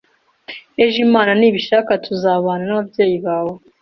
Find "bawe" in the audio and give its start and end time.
3.25-3.53